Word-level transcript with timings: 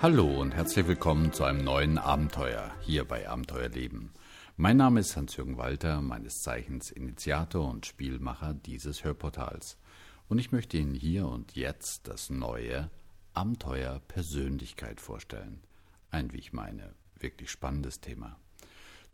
Hallo 0.00 0.40
und 0.40 0.54
herzlich 0.54 0.86
willkommen 0.86 1.32
zu 1.32 1.42
einem 1.42 1.64
neuen 1.64 1.98
Abenteuer 1.98 2.72
hier 2.82 3.04
bei 3.04 3.28
Abenteuerleben. 3.28 4.12
Mein 4.56 4.76
Name 4.76 5.00
ist 5.00 5.16
Hans-Jürgen 5.16 5.56
Walter, 5.56 6.00
meines 6.02 6.40
Zeichens 6.42 6.92
Initiator 6.92 7.68
und 7.68 7.84
Spielmacher 7.84 8.54
dieses 8.54 9.02
Hörportals. 9.02 9.76
Und 10.28 10.38
ich 10.38 10.52
möchte 10.52 10.76
Ihnen 10.76 10.94
hier 10.94 11.26
und 11.26 11.56
jetzt 11.56 12.06
das 12.06 12.30
neue 12.30 12.92
Abenteuer 13.34 14.00
Persönlichkeit 14.06 15.00
vorstellen. 15.00 15.64
Ein, 16.12 16.32
wie 16.32 16.38
ich 16.38 16.52
meine, 16.52 16.94
wirklich 17.18 17.50
spannendes 17.50 18.00
Thema. 18.00 18.38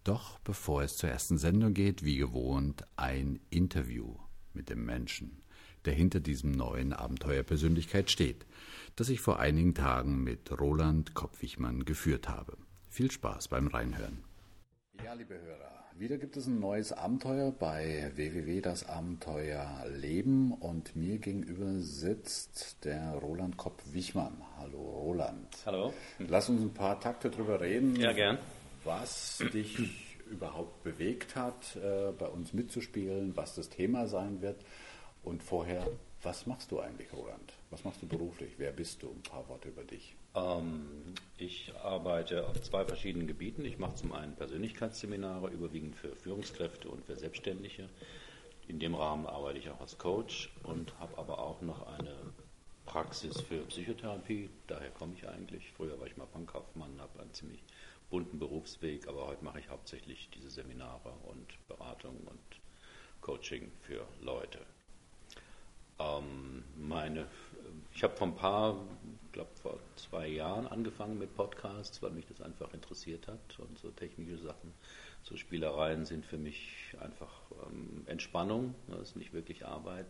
Doch 0.04 0.38
bevor 0.40 0.82
es 0.82 0.98
zur 0.98 1.08
ersten 1.08 1.38
Sendung 1.38 1.72
geht, 1.72 2.04
wie 2.04 2.18
gewohnt, 2.18 2.84
ein 2.96 3.40
Interview 3.48 4.16
mit 4.52 4.68
dem 4.68 4.84
Menschen, 4.84 5.40
der 5.84 5.94
hinter 5.94 6.20
diesem 6.20 6.52
neuen 6.52 6.92
Abenteuer 6.92 7.42
Persönlichkeit 7.42 8.10
steht 8.10 8.44
das 8.96 9.08
ich 9.08 9.20
vor 9.20 9.40
einigen 9.40 9.74
Tagen 9.74 10.22
mit 10.22 10.58
Roland 10.58 11.14
Kopfwichmann 11.14 11.84
geführt 11.84 12.28
habe. 12.28 12.56
Viel 12.88 13.10
Spaß 13.10 13.48
beim 13.48 13.66
Reinhören. 13.66 14.22
Ja, 15.04 15.14
liebe 15.14 15.34
Hörer, 15.34 15.84
wieder 15.96 16.16
gibt 16.16 16.36
es 16.36 16.46
ein 16.46 16.60
neues 16.60 16.92
Abenteuer 16.92 17.50
bei 17.50 18.12
www 18.14 18.60
das 18.60 18.88
Abenteuer 18.88 19.84
Leben 19.88 20.52
und 20.52 20.94
mir 20.94 21.18
gegenüber 21.18 21.80
sitzt 21.80 22.84
der 22.84 23.14
Roland 23.14 23.56
Kopp-Wichmann. 23.56 24.40
Hallo 24.58 24.78
Roland. 24.78 25.48
Hallo. 25.66 25.92
Lass 26.20 26.48
uns 26.48 26.62
ein 26.62 26.72
paar 26.72 27.00
Takte 27.00 27.30
drüber 27.30 27.60
reden. 27.60 27.96
Ja, 27.96 28.12
gern. 28.12 28.38
Was 28.84 29.42
dich 29.52 29.78
überhaupt 30.30 30.84
bewegt 30.84 31.34
hat, 31.34 31.76
äh, 31.76 32.12
bei 32.12 32.26
uns 32.26 32.52
mitzuspielen, 32.52 33.36
was 33.36 33.56
das 33.56 33.70
Thema 33.70 34.06
sein 34.06 34.40
wird 34.40 34.64
und 35.24 35.42
vorher 35.42 35.86
was 36.24 36.46
machst 36.46 36.70
du 36.70 36.80
eigentlich, 36.80 37.12
Roland? 37.12 37.52
Was 37.68 37.84
machst 37.84 38.00
du 38.00 38.06
beruflich? 38.06 38.54
Wer 38.56 38.72
bist 38.72 39.02
du? 39.02 39.10
Ein 39.10 39.22
paar 39.22 39.46
Worte 39.46 39.68
über 39.68 39.84
dich. 39.84 40.16
Ähm, 40.34 40.88
ich 41.36 41.70
arbeite 41.82 42.48
auf 42.48 42.62
zwei 42.62 42.82
verschiedenen 42.86 43.26
Gebieten. 43.26 43.62
Ich 43.66 43.78
mache 43.78 43.96
zum 43.96 44.12
einen 44.12 44.34
Persönlichkeitsseminare, 44.34 45.50
überwiegend 45.50 45.94
für 45.96 46.16
Führungskräfte 46.16 46.88
und 46.88 47.04
für 47.04 47.16
Selbstständige. 47.16 47.90
In 48.68 48.78
dem 48.78 48.94
Rahmen 48.94 49.26
arbeite 49.26 49.58
ich 49.58 49.68
auch 49.68 49.82
als 49.82 49.98
Coach 49.98 50.50
und 50.62 50.98
habe 50.98 51.18
aber 51.18 51.40
auch 51.40 51.60
noch 51.60 51.86
eine 51.86 52.16
Praxis 52.86 53.38
für 53.42 53.58
Psychotherapie. 53.66 54.48
Daher 54.66 54.92
komme 54.92 55.12
ich 55.14 55.28
eigentlich. 55.28 55.72
Früher 55.76 56.00
war 56.00 56.06
ich 56.06 56.16
mal 56.16 56.26
Bankkaufmann, 56.32 57.02
habe 57.02 57.20
einen 57.20 57.34
ziemlich 57.34 57.62
bunten 58.08 58.38
Berufsweg, 58.38 59.08
aber 59.08 59.26
heute 59.26 59.44
mache 59.44 59.60
ich 59.60 59.68
hauptsächlich 59.68 60.30
diese 60.34 60.48
Seminare 60.48 61.12
und 61.24 61.68
Beratung 61.68 62.16
und 62.24 62.40
Coaching 63.20 63.70
für 63.82 64.06
Leute. 64.22 64.60
Ähm, 66.04 66.64
meine, 66.76 67.26
ich 67.94 68.02
habe 68.02 68.16
vor 68.16 68.26
ein 68.26 68.34
paar, 68.34 68.76
glaube 69.32 69.50
vor 69.62 69.78
zwei 69.96 70.28
Jahren 70.28 70.66
angefangen 70.66 71.18
mit 71.18 71.34
Podcasts, 71.34 72.02
weil 72.02 72.10
mich 72.10 72.26
das 72.26 72.40
einfach 72.40 72.72
interessiert 72.74 73.26
hat 73.28 73.58
und 73.58 73.78
so 73.78 73.90
technische 73.90 74.38
Sachen, 74.38 74.72
so 75.22 75.36
Spielereien 75.36 76.04
sind 76.04 76.26
für 76.26 76.38
mich 76.38 76.94
einfach 77.00 77.32
ähm, 77.66 78.02
Entspannung, 78.06 78.74
das 78.88 79.10
ist 79.10 79.16
nicht 79.16 79.32
wirklich 79.32 79.64
Arbeit 79.64 80.06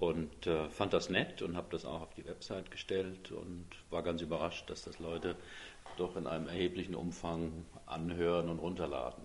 und 0.00 0.46
äh, 0.46 0.68
fand 0.70 0.94
das 0.94 1.10
nett 1.10 1.42
und 1.42 1.56
habe 1.56 1.68
das 1.70 1.84
auch 1.84 2.00
auf 2.00 2.14
die 2.14 2.24
Website 2.24 2.70
gestellt 2.70 3.32
und 3.32 3.66
war 3.90 4.02
ganz 4.02 4.22
überrascht, 4.22 4.68
dass 4.70 4.82
das 4.82 4.98
Leute 4.98 5.36
doch 5.98 6.16
in 6.16 6.26
einem 6.26 6.48
erheblichen 6.48 6.94
Umfang 6.94 7.66
anhören 7.84 8.48
und 8.48 8.58
runterladen. 8.58 9.22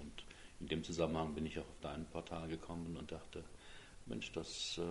Und 0.00 0.24
in 0.58 0.66
dem 0.66 0.82
Zusammenhang 0.82 1.34
bin 1.34 1.46
ich 1.46 1.58
auch 1.60 1.68
auf 1.68 1.80
dein 1.80 2.06
Portal 2.06 2.48
gekommen 2.48 2.96
und 2.96 3.12
dachte, 3.12 3.44
Mensch, 4.06 4.30
das 4.32 4.78
äh, 4.78 4.82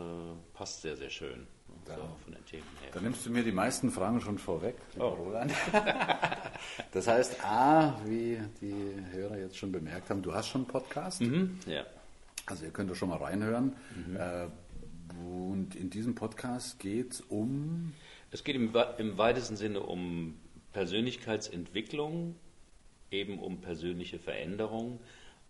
passt 0.53 0.81
sehr, 0.81 0.97
sehr 0.97 1.09
schön. 1.09 1.47
Da, 1.85 1.95
so 1.95 2.02
von 2.23 2.33
den 2.33 2.45
Themen 2.45 2.63
her. 2.81 2.89
Da 2.94 3.02
nimmst 3.02 3.25
du 3.25 3.30
mir 3.30 3.44
die 3.44 3.52
meisten 3.52 3.91
Fragen 3.91 4.19
schon 4.22 4.38
vorweg, 4.38 4.75
oh. 4.99 5.07
Roland. 5.07 5.52
das 6.91 7.07
heißt, 7.07 7.44
A, 7.44 8.00
wie 8.06 8.39
die 8.62 8.95
Hörer 9.12 9.38
jetzt 9.38 9.57
schon 9.57 9.72
bemerkt 9.72 10.09
haben, 10.09 10.22
du 10.22 10.34
hast 10.34 10.50
schon 10.50 10.62
einen 10.62 10.67
Podcast. 10.67 11.22
Mhm, 11.22 11.59
ja. 11.66 11.85
Also 12.45 12.66
ihr 12.66 12.72
könnt 12.72 12.91
da 12.91 12.95
schon 12.95 13.09
mal 13.09 13.17
reinhören. 13.17 13.75
Mhm. 13.95 14.16
Äh, 14.17 14.47
und 15.23 15.75
in 15.75 15.89
diesem 15.89 16.16
Podcast 16.16 16.79
geht 16.79 17.13
es 17.13 17.22
um... 17.22 17.94
Es 18.31 18.44
geht 18.44 18.56
im, 18.56 18.73
im 18.97 19.18
weitesten 19.18 19.56
Sinne 19.56 19.79
um 19.81 20.38
Persönlichkeitsentwicklung, 20.73 22.35
eben 23.12 23.39
um 23.39 23.62
persönliche 23.62 24.19
Veränderung, 24.19 25.00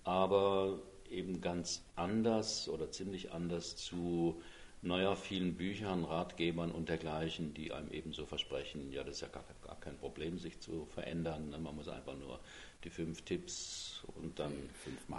aber 0.03 0.79
eben 1.15 1.41
ganz 1.41 1.83
anders 1.95 2.69
oder 2.69 2.91
ziemlich 2.91 3.31
anders 3.31 3.75
zu 3.75 4.41
neuer 4.85 5.15
vielen 5.15 5.55
Büchern, 5.55 6.03
Ratgebern 6.05 6.71
und 6.71 6.89
dergleichen, 6.89 7.53
die 7.53 7.71
einem 7.71 7.91
eben 7.91 8.13
so 8.13 8.25
versprechen, 8.25 8.91
ja, 8.91 9.03
das 9.03 9.15
ist 9.15 9.21
ja 9.21 9.27
gar, 9.29 9.43
gar 9.65 9.79
kein 9.79 9.97
Problem, 9.97 10.37
sich 10.37 10.59
zu 10.59 10.85
verändern. 10.93 11.49
Ne? 11.49 11.57
Man 11.57 11.75
muss 11.75 11.87
einfach 11.87 12.15
nur 12.15 12.39
die 12.83 12.89
fünf 12.91 13.23
Tipps 13.23 14.03
und 14.15 14.37
dann 14.37 14.53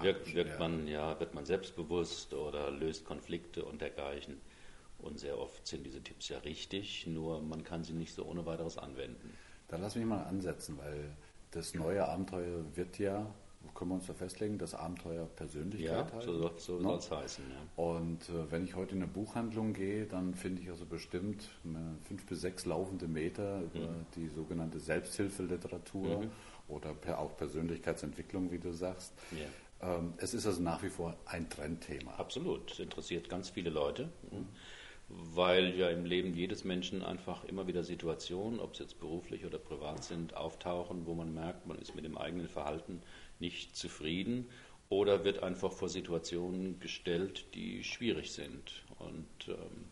wirkt, 0.00 0.34
wirkt 0.34 0.58
man, 0.60 0.86
ja, 0.86 1.18
wird 1.18 1.34
man 1.34 1.44
selbstbewusst 1.44 2.32
oder 2.32 2.70
löst 2.70 3.04
Konflikte 3.04 3.64
und 3.64 3.80
dergleichen. 3.80 4.40
Und 4.98 5.18
sehr 5.18 5.38
oft 5.38 5.66
sind 5.66 5.84
diese 5.84 6.00
Tipps 6.00 6.28
ja 6.28 6.38
richtig, 6.38 7.06
nur 7.06 7.42
man 7.42 7.64
kann 7.64 7.84
sie 7.84 7.92
nicht 7.92 8.14
so 8.14 8.24
ohne 8.24 8.46
weiteres 8.46 8.78
anwenden. 8.78 9.36
Dann 9.68 9.82
lass 9.82 9.96
mich 9.96 10.06
mal 10.06 10.22
ansetzen, 10.22 10.78
weil 10.78 11.10
das 11.50 11.74
neue 11.74 12.06
Abenteuer 12.06 12.64
wird 12.74 12.98
ja 12.98 13.34
können 13.74 13.90
wir 13.90 13.94
uns 13.96 14.06
da 14.06 14.14
festlegen, 14.14 14.58
das 14.58 14.74
Abenteuer 14.74 15.26
Persönlichkeit 15.26 16.10
ja, 16.10 16.16
heißt. 16.16 16.26
So, 16.26 16.50
so 16.56 16.80
soll 16.80 16.98
es 16.98 17.10
heißen. 17.10 17.44
Ja. 17.48 17.82
Und 17.82 18.28
äh, 18.28 18.50
wenn 18.50 18.64
ich 18.64 18.74
heute 18.74 18.94
in 18.94 19.02
eine 19.02 19.10
Buchhandlung 19.10 19.72
gehe, 19.72 20.06
dann 20.06 20.34
finde 20.34 20.62
ich 20.62 20.70
also 20.70 20.84
bestimmt 20.84 21.48
fünf 22.04 22.26
bis 22.26 22.40
sechs 22.40 22.64
laufende 22.64 23.08
Meter 23.08 23.60
über 23.60 23.90
mhm. 23.90 24.06
die 24.14 24.28
sogenannte 24.28 24.80
Selbsthilfeliteratur 24.80 26.22
mhm. 26.22 26.30
oder 26.68 26.94
per, 26.94 27.18
auch 27.18 27.36
Persönlichkeitsentwicklung, 27.36 28.50
wie 28.50 28.58
du 28.58 28.72
sagst. 28.72 29.12
Ja. 29.32 29.96
Ähm, 29.96 30.14
es 30.18 30.34
ist 30.34 30.46
also 30.46 30.62
nach 30.62 30.82
wie 30.82 30.90
vor 30.90 31.16
ein 31.26 31.48
Trendthema. 31.48 32.12
Absolut, 32.12 32.72
es 32.72 32.78
interessiert 32.78 33.28
ganz 33.28 33.50
viele 33.50 33.70
Leute. 33.70 34.10
Mhm 34.30 34.46
weil 35.08 35.76
ja 35.76 35.88
im 35.88 36.04
Leben 36.04 36.34
jedes 36.34 36.64
Menschen 36.64 37.02
einfach 37.02 37.44
immer 37.44 37.66
wieder 37.68 37.84
Situationen, 37.84 38.58
ob 38.58 38.72
es 38.72 38.80
jetzt 38.80 38.98
beruflich 38.98 39.44
oder 39.44 39.58
privat 39.58 40.02
sind, 40.02 40.36
auftauchen, 40.36 41.06
wo 41.06 41.14
man 41.14 41.32
merkt, 41.32 41.66
man 41.66 41.78
ist 41.78 41.94
mit 41.94 42.04
dem 42.04 42.18
eigenen 42.18 42.48
Verhalten 42.48 43.02
nicht 43.40 43.76
zufrieden 43.76 44.46
oder 44.88 45.24
wird 45.24 45.42
einfach 45.42 45.72
vor 45.72 45.88
Situationen 45.88 46.78
gestellt, 46.80 47.46
die 47.54 47.82
schwierig 47.84 48.32
sind. 48.32 48.84
Und 48.98 49.48
ähm, 49.48 49.86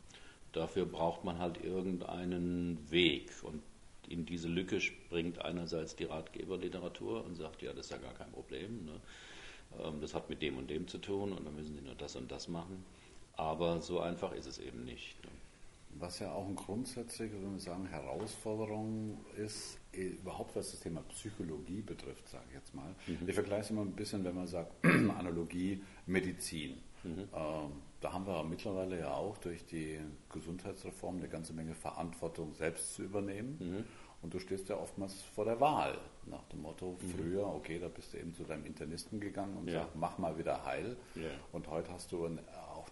dafür 0.53 0.87
braucht 0.87 1.25
man 1.25 1.39
halt 1.39 1.63
irgendeinen 1.63 2.79
Weg. 2.91 3.31
Und 3.43 3.63
in 4.09 4.25
diese 4.27 4.49
Lücke 4.49 4.81
springt 4.81 5.45
einerseits 5.45 5.97
die 5.97 6.05
Ratgeberliteratur 6.05 7.25
und 7.25 7.35
sagt, 7.35 7.63
ja, 7.63 7.73
das 7.73 7.87
ist 7.87 7.93
ja 7.93 7.99
gar 7.99 8.15
kein 8.15 8.31
Problem. 8.31 8.85
Ne? 8.85 9.01
Ähm, 9.83 10.01
das 10.01 10.15
hat 10.15 10.31
mit 10.31 10.43
dem 10.43 10.59
und 10.59 10.71
dem 10.71 10.87
zu 10.87 10.99
tun 10.99 11.33
und 11.33 11.45
dann 11.45 11.55
müssen 11.55 11.75
Sie 11.75 11.83
nur 11.83 11.95
das 11.95 12.17
und 12.17 12.31
das 12.31 12.49
machen. 12.49 12.85
Aber 13.37 13.81
so 13.81 13.99
einfach 14.01 14.33
ist 14.33 14.47
es 14.47 14.59
eben 14.59 14.85
nicht. 14.85 15.23
Ne? 15.25 15.31
Was 15.99 16.19
ja 16.19 16.33
auch 16.33 16.47
ein 16.49 16.57
grundsätzlicher, 16.57 17.35
wenn 17.35 17.53
wir 17.53 17.61
sagen, 17.61 17.87
Herausforderung 17.87 19.25
ist, 19.37 19.79
eh, 19.93 20.09
überhaupt 20.09 20.57
was 20.57 20.73
das 20.73 20.81
Thema 20.81 21.03
Psychologie 21.03 21.83
betrifft, 21.83 22.29
sage 22.29 22.45
ich 22.49 22.55
jetzt 22.55 22.75
mal. 22.75 22.95
Mhm. 23.07 23.29
Ich 23.29 23.35
vergleiche 23.35 23.63
es 23.63 23.71
immer 23.71 23.83
ein 23.83 23.93
bisschen, 23.93 24.25
wenn 24.25 24.35
man 24.35 24.47
sagt, 24.47 24.73
Analogie 24.85 25.83
Medizin. 26.07 26.83
Mhm. 27.05 27.29
Ähm, 27.35 27.73
da 28.01 28.13
haben 28.13 28.27
wir 28.27 28.45
mittlerweile 28.45 28.99
ja 28.99 29.15
auch 29.15 29.39
durch 29.39 29.65
die 29.67 29.99
Gesundheitsreform 30.33 31.19
eine 31.19 31.29
ganze 31.29 31.53
Menge 31.53 31.75
Verantwortung 31.75 32.55
selbst 32.55 32.95
zu 32.95 33.03
übernehmen. 33.03 33.57
Mhm. 33.61 33.85
Und 34.23 34.33
du 34.33 34.39
stehst 34.39 34.71
ja 34.71 34.79
oftmals 34.79 35.21
vor 35.35 35.45
der 35.45 35.61
Wahl, 35.61 35.99
nach 36.25 36.45
dem 36.45 36.63
Motto, 36.63 36.99
mhm. 37.01 37.09
früher, 37.11 37.47
okay, 37.47 37.79
da 37.79 37.89
bist 37.89 38.15
du 38.15 38.19
eben 38.19 38.35
zu 38.35 38.45
deinem 38.45 38.65
Internisten 38.65 39.21
gegangen 39.21 39.57
und 39.59 39.69
ja. 39.69 39.81
sagst, 39.81 39.97
mach 39.97 40.17
mal 40.17 40.39
wieder 40.39 40.65
heil. 40.65 40.97
Ja. 41.15 41.29
Und 41.53 41.69
heute 41.69 41.93
hast 41.93 42.11
du 42.11 42.25
ein 42.25 42.41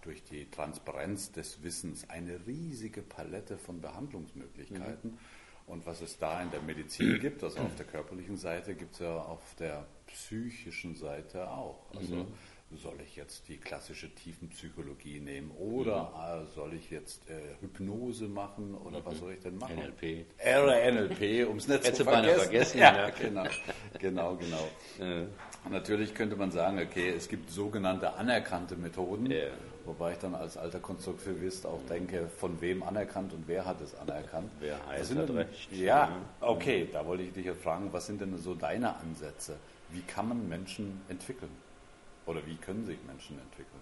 durch 0.02 0.22
die 0.24 0.50
Transparenz 0.50 1.32
des 1.32 1.62
Wissens 1.62 2.08
eine 2.10 2.46
riesige 2.46 3.02
Palette 3.02 3.56
von 3.56 3.80
Behandlungsmöglichkeiten. 3.80 5.12
Mhm. 5.12 5.18
Und 5.66 5.86
was 5.86 6.00
es 6.00 6.18
da 6.18 6.42
in 6.42 6.50
der 6.50 6.60
Medizin 6.60 7.20
gibt, 7.20 7.42
also 7.44 7.60
auf 7.60 7.74
der 7.76 7.86
körperlichen 7.86 8.36
Seite, 8.36 8.74
gibt 8.74 8.94
es 8.94 8.98
ja 9.00 9.16
auf 9.16 9.54
der 9.54 9.86
psychischen 10.06 10.96
Seite 10.96 11.48
auch. 11.50 11.86
Also 11.94 12.16
mhm. 12.16 12.26
Soll 12.76 13.00
ich 13.04 13.16
jetzt 13.16 13.48
die 13.48 13.56
klassische 13.56 14.14
Tiefenpsychologie 14.14 15.20
nehmen 15.20 15.50
oder 15.52 16.10
mhm. 16.10 16.44
äh, 16.44 16.46
soll 16.54 16.74
ich 16.74 16.90
jetzt 16.90 17.28
äh, 17.28 17.34
Hypnose 17.60 18.28
machen 18.28 18.74
oder 18.74 19.00
mhm. 19.00 19.04
was 19.04 19.18
soll 19.18 19.32
ich 19.32 19.40
denn 19.40 19.58
machen? 19.58 19.76
NLP. 19.76 20.26
Äh, 20.38 20.92
NLP, 20.92 21.48
um 21.48 21.56
es 21.56 21.68
nicht 21.68 21.94
zu 21.94 22.04
vergessen. 22.04 22.40
vergessen. 22.40 22.78
Ja, 22.78 22.96
ja, 22.96 23.10
genau, 23.10 23.44
genau, 23.98 24.36
genau. 24.36 24.68
Natürlich 25.70 26.14
könnte 26.14 26.36
man 26.36 26.50
sagen, 26.50 26.80
okay, 26.80 27.10
es 27.10 27.28
gibt 27.28 27.50
sogenannte 27.50 28.14
anerkannte 28.14 28.76
Methoden. 28.76 29.30
Ja. 29.30 29.46
Wobei 29.84 30.12
ich 30.12 30.18
dann 30.18 30.34
als 30.34 30.56
alter 30.56 30.78
Konstruktivist 30.78 31.66
auch 31.66 31.80
denke, 31.88 32.28
von 32.28 32.60
wem 32.60 32.82
anerkannt 32.82 33.32
und 33.32 33.48
wer 33.48 33.64
hat 33.64 33.80
es 33.80 33.94
anerkannt? 33.96 34.50
Wer 34.60 34.84
heißt 34.86 35.16
hat 35.16 35.28
denn, 35.28 35.36
recht? 35.36 35.72
Ja, 35.72 36.16
okay, 36.40 36.88
da 36.92 37.04
wollte 37.04 37.24
ich 37.24 37.32
dich 37.32 37.46
jetzt 37.46 37.62
fragen, 37.62 37.92
was 37.92 38.06
sind 38.06 38.20
denn 38.20 38.36
so 38.38 38.54
deine 38.54 38.96
Ansätze? 38.96 39.56
Wie 39.90 40.02
kann 40.02 40.28
man 40.28 40.48
Menschen 40.48 41.00
entwickeln? 41.08 41.50
Oder 42.26 42.44
wie 42.46 42.56
können 42.56 42.84
sich 42.84 42.98
Menschen 43.04 43.40
entwickeln? 43.40 43.80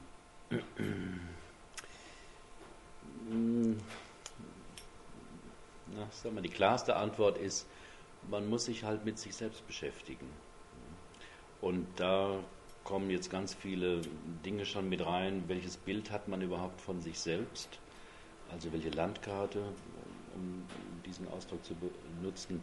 Na, 5.87 6.09
sag 6.11 6.33
mal, 6.33 6.43
die 6.43 6.49
klarste 6.49 6.97
Antwort 6.97 7.39
ist, 7.39 7.67
man 8.29 8.49
muss 8.49 8.65
sich 8.65 8.85
halt 8.85 9.05
mit 9.05 9.19
sich 9.19 9.35
selbst 9.35 9.67
beschäftigen. 9.67 10.29
Und 11.61 11.87
da 11.97 12.43
kommen 12.85 13.11
jetzt 13.11 13.31
ganz 13.31 13.55
viele 13.55 14.01
Dinge 14.45 14.65
schon 14.65 14.89
mit 14.89 15.05
rein. 15.05 15.45
Welches 15.47 15.77
Bild 15.77 16.11
hat 16.11 16.29
man 16.29 16.43
überhaupt 16.43 16.81
von 16.81 17.01
sich 17.01 17.19
selbst? 17.19 17.79
Also 18.51 18.73
welche 18.73 18.91
Landkarte, 18.91 19.61
um 20.35 20.67
diesen 21.05 21.29
Ausdruck 21.29 21.65
zu 21.65 21.75
benutzen, 22.21 22.63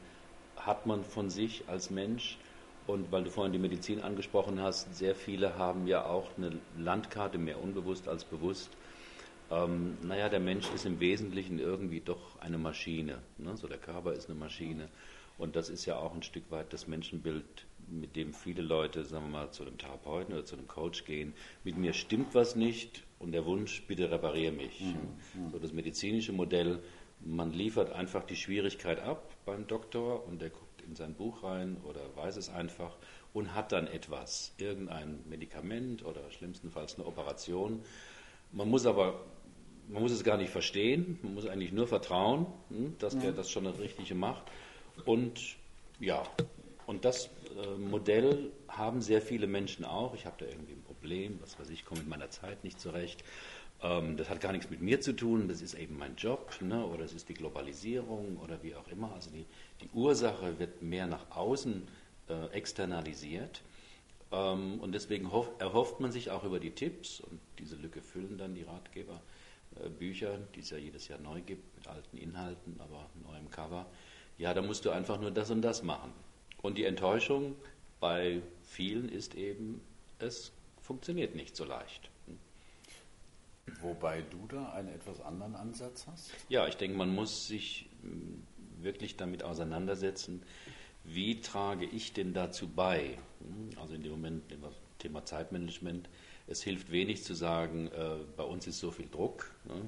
hat 0.58 0.86
man 0.86 1.04
von 1.04 1.30
sich 1.30 1.64
als 1.68 1.90
Mensch? 1.90 2.38
Und 2.88 3.12
weil 3.12 3.26
du 3.26 3.30
vorhin 3.30 3.52
die 3.52 3.60
Medizin 3.60 4.02
angesprochen 4.02 4.62
hast, 4.62 4.96
sehr 4.96 5.14
viele 5.14 5.58
haben 5.58 5.88
ja 5.88 6.06
auch 6.06 6.30
eine 6.38 6.58
Landkarte, 6.78 7.38
mehr 7.38 7.62
unbewusst 7.62 8.08
als 8.08 8.24
bewusst. 8.24 8.70
Ähm, 9.52 9.98
naja, 10.02 10.30
der 10.30 10.40
Mensch 10.40 10.70
ist 10.74 10.86
im 10.86 11.00
Wesentlichen 11.02 11.60
irgendwie 11.60 12.00
doch 12.00 12.40
eine 12.40 12.58
Maschine. 12.58 13.20
Ne? 13.38 13.58
So 13.58 13.68
der 13.68 13.78
Körper 13.78 14.14
ist 14.14 14.30
eine 14.30 14.40
Maschine. 14.40 14.88
Und 15.38 15.56
das 15.56 15.70
ist 15.70 15.86
ja 15.86 15.98
auch 15.98 16.16
ein 16.16 16.24
Stück 16.24 16.50
weit 16.50 16.74
das 16.74 16.88
Menschenbild, 16.88 17.46
mit 17.90 18.16
dem 18.16 18.34
viele 18.34 18.62
Leute, 18.62 19.04
sagen 19.04 19.26
wir 19.26 19.40
mal, 19.40 19.52
zu 19.52 19.64
einem 19.64 19.78
Therapeuten 19.78 20.34
oder 20.34 20.46
zu 20.46 20.56
einem 20.56 20.68
Coach 20.68 21.06
gehen. 21.06 21.34
Mit 21.64 21.78
mir 21.78 21.94
stimmt 21.94 22.34
was 22.34 22.56
nicht 22.56 23.04
und 23.20 23.34
der 23.34 23.46
Wunsch, 23.46 23.84
bitte 23.86 24.10
repariere 24.10 24.54
mich. 24.54 24.82
Mhm. 24.82 25.44
mhm. 25.44 25.52
So 25.52 25.60
das 25.60 25.74
medizinische 25.74 26.32
Modell, 26.32 26.80
man 27.20 27.52
liefert 27.52 27.92
einfach 27.92 28.24
die 28.24 28.36
Schwierigkeit 28.36 29.00
ab 29.00 29.36
beim 29.46 29.68
Doktor 29.68 30.26
und 30.28 30.42
der 30.42 30.50
guckt 30.50 30.67
in 30.88 30.96
sein 30.96 31.14
Buch 31.14 31.44
rein 31.44 31.78
oder 31.84 32.02
weiß 32.16 32.38
es 32.38 32.50
einfach 32.50 32.96
und 33.34 33.54
hat 33.54 33.72
dann 33.72 33.88
etwas, 33.88 34.54
irgendein 34.58 35.20
Medikament 35.30 36.06
oder 36.06 36.22
schlimmstenfalls 36.32 36.96
eine 36.96 37.06
Operation. 37.06 37.82
Man 38.52 38.70
muss 38.70 38.86
aber 38.86 39.26
man 39.90 40.02
muss 40.02 40.12
es 40.12 40.24
gar 40.24 40.38
nicht 40.38 40.50
verstehen, 40.50 41.18
man 41.22 41.34
muss 41.34 41.48
eigentlich 41.48 41.72
nur 41.72 41.88
vertrauen, 41.88 42.46
hm, 42.70 42.98
dass 43.00 43.18
der 43.18 43.32
das 43.32 43.50
schon 43.50 43.64
das 43.64 43.80
Richtige 43.80 44.16
macht. 44.16 44.44
Und 45.06 45.56
ja, 46.00 46.24
und 46.86 47.06
das 47.06 47.30
äh, 47.58 47.78
Modell 47.78 48.52
haben 48.68 49.02
sehr 49.02 49.22
viele 49.22 49.48
Menschen 49.48 49.86
auch. 49.86 50.14
Ich 50.14 50.26
habe 50.26 50.36
da 50.40 50.46
irgendwie 50.46 50.74
ein 50.74 50.84
Problem, 50.84 51.40
was 51.42 51.60
weiß 51.60 51.70
ich, 51.70 51.86
komme 51.86 52.02
mit 52.02 52.10
meiner 52.10 52.30
Zeit 52.30 52.64
nicht 52.64 52.80
zurecht. 52.80 53.24
Ähm, 53.84 54.18
das 54.18 54.30
hat 54.30 54.42
gar 54.42 54.52
nichts 54.52 54.70
mit 54.70 54.82
mir 54.82 55.02
zu 55.02 55.14
tun, 55.14 55.48
das 55.48 55.62
ist 55.62 55.76
eben 55.76 55.98
mein 55.98 56.16
Job 56.16 56.52
ne, 56.62 56.86
oder 56.86 57.04
es 57.04 57.14
ist 57.14 57.30
die 57.30 57.34
Globalisierung 57.34 58.38
oder 58.38 58.62
wie 58.64 58.76
auch 58.76 58.88
immer. 58.88 59.14
Also 59.14 59.30
die, 59.30 59.46
die 59.82 59.90
Ursache 59.94 60.58
wird 60.60 60.82
mehr 60.82 61.08
nach 61.08 61.30
außen 61.36 61.88
äh, 62.30 62.46
externalisiert. 62.48 63.62
Ähm, 64.32 64.80
und 64.80 64.94
deswegen 64.94 65.32
hoff, 65.32 65.50
erhofft 65.60 66.00
man 66.00 66.12
sich 66.12 66.32
auch 66.32 66.44
über 66.44 66.60
die 66.60 66.72
Tipps 66.72 67.20
und 67.20 67.40
diese 67.60 67.76
Lücke 67.76 68.02
füllen 68.02 68.38
dann 68.38 68.56
die 68.56 68.64
Ratgeberbücher, 68.64 70.34
äh, 70.34 70.40
die 70.56 70.60
es 70.62 70.70
ja 70.72 70.78
jedes 70.78 71.08
Jahr 71.08 71.20
neu 71.20 71.42
gibt 71.42 71.76
mit 71.76 71.88
alten 71.88 72.18
Inhalten, 72.18 72.80
aber 72.80 73.10
neuem 73.24 73.50
Cover. 73.52 73.86
Ja, 74.40 74.54
da 74.54 74.62
musst 74.62 74.86
du 74.86 74.90
einfach 74.90 75.20
nur 75.20 75.32
das 75.32 75.52
und 75.52 75.62
das 75.62 75.84
machen. 75.84 76.12
Und 76.62 76.78
die 76.78 76.86
Enttäuschung 76.86 77.56
bei 78.00 78.42
vielen 78.64 79.10
ist 79.10 79.36
eben, 79.36 79.82
es 80.20 80.52
funktioniert 80.82 81.36
nicht 81.36 81.56
so 81.56 81.64
leicht. 81.64 82.10
Wobei 83.82 84.22
du 84.22 84.48
da 84.48 84.72
einen 84.74 84.90
etwas 84.90 85.22
anderen 85.22 85.56
Ansatz 85.56 86.08
hast? 86.08 86.32
Ja, 86.50 86.68
ich 86.68 86.76
denke, 86.76 86.98
man 86.98 87.14
muss 87.14 87.48
sich 87.48 87.90
hm, 88.02 88.44
wirklich 88.82 89.18
damit 89.18 89.44
auseinandersetzen, 89.44 90.44
wie 91.04 91.40
trage 91.42 91.86
ich 91.86 92.14
denn 92.14 92.34
dazu 92.34 92.68
bei? 92.68 93.18
Hm, 93.40 93.80
also 93.80 93.94
in 93.94 94.04
dem 94.04 94.12
Moment, 94.12 94.44
Thema 95.00 95.24
Zeitmanagement, 95.24 96.10
es 96.48 96.64
hilft 96.64 96.92
wenig 96.92 97.24
zu 97.24 97.34
sagen, 97.34 97.88
äh, 97.88 98.16
bei 98.36 98.44
uns 98.44 98.68
ist 98.68 98.80
so 98.80 98.92
viel 98.92 99.10
Druck 99.10 99.52
ne? 99.66 99.88